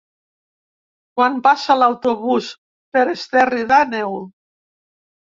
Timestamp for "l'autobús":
1.83-2.51